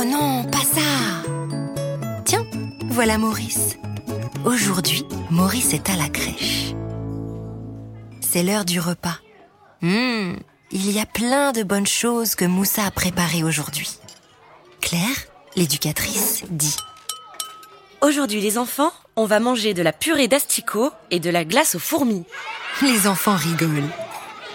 [0.00, 1.24] Oh non, pas ça
[2.24, 2.46] Tiens,
[2.84, 3.78] voilà Maurice.
[4.44, 6.72] Aujourd'hui, Maurice est à la crèche.
[8.20, 9.18] C'est l'heure du repas.
[9.82, 10.36] Hum,
[10.70, 13.98] il y a plein de bonnes choses que Moussa a préparées aujourd'hui.
[14.80, 15.26] Claire,
[15.56, 16.76] l'éducatrice, dit
[18.00, 21.80] Aujourd'hui, les enfants, on va manger de la purée d'asticots et de la glace aux
[21.80, 22.24] fourmis.
[22.82, 23.90] Les enfants rigolent.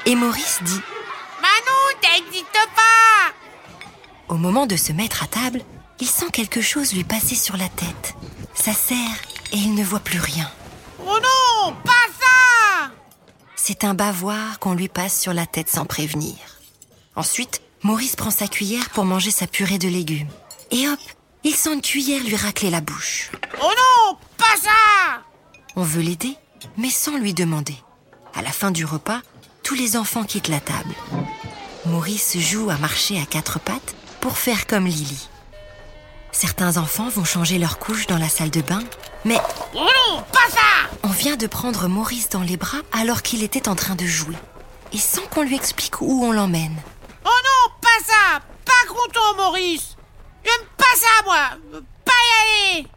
[0.05, 0.81] Et Maurice dit
[1.41, 3.42] Manon, t'existes pas
[4.33, 5.61] Au moment de se mettre à table,
[5.99, 8.15] il sent quelque chose lui passer sur la tête.
[8.55, 9.21] Ça serre
[9.51, 10.49] et il ne voit plus rien.
[11.05, 12.91] Oh non, pas ça
[13.55, 16.35] C'est un bavoir qu'on lui passe sur la tête sans prévenir.
[17.15, 20.31] Ensuite, Maurice prend sa cuillère pour manger sa purée de légumes.
[20.71, 20.99] Et hop,
[21.43, 23.29] il sent une cuillère lui racler la bouche.
[23.61, 25.21] Oh non, pas ça
[25.75, 26.35] On veut l'aider,
[26.75, 27.75] mais sans lui demander.
[28.33, 29.21] À la fin du repas,
[29.61, 30.95] tous les enfants quittent la table.
[31.85, 33.93] Maurice joue à marcher à quatre pattes
[34.23, 35.27] pour faire comme Lily.
[36.31, 38.79] Certains enfants vont changer leur couche dans la salle de bain,
[39.25, 39.37] mais
[39.75, 43.67] Oh non, pas ça on vient de prendre Maurice dans les bras alors qu'il était
[43.67, 44.37] en train de jouer.
[44.93, 46.77] Et sans qu'on lui explique où on l'emmène.
[47.25, 49.97] Oh non, pas ça Pas content, Maurice
[50.45, 52.87] J'aime pas ça, moi Pas y aller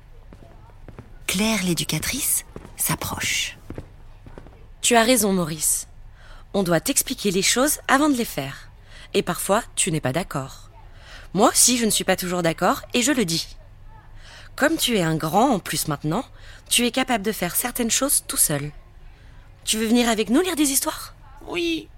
[1.26, 2.44] Claire, l'éducatrice,
[2.76, 3.58] s'approche.
[4.80, 5.88] Tu as raison, Maurice.
[6.54, 8.70] On doit t'expliquer les choses avant de les faire.
[9.12, 10.65] Et parfois, tu n'es pas d'accord.
[11.36, 13.46] Moi aussi, je ne suis pas toujours d'accord et je le dis.
[14.56, 16.24] Comme tu es un grand en plus maintenant,
[16.70, 18.72] tu es capable de faire certaines choses tout seul.
[19.62, 21.14] Tu veux venir avec nous lire des histoires?
[21.46, 21.90] Oui.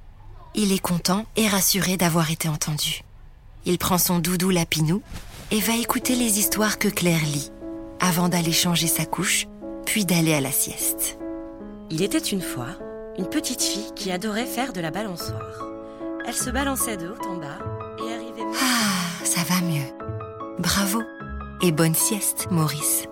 [0.56, 3.04] Il est content et rassuré d'avoir été entendu.
[3.64, 5.02] Il prend son doudou lapinou
[5.52, 7.52] et va écouter les histoires que Claire lit,
[8.00, 9.46] avant d'aller changer sa couche,
[9.86, 11.16] puis d'aller à la sieste.
[11.90, 12.76] Il était une fois
[13.16, 15.64] une petite fille qui adorait faire de la balançoire.
[16.26, 17.77] Elle se balançait de haut en bas
[19.38, 19.86] ça va mieux.
[20.58, 21.02] Bravo
[21.62, 23.06] et bonne sieste, Maurice.